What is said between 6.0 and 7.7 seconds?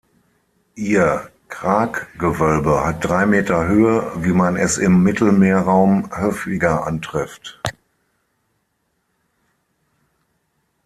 häufiger antrifft.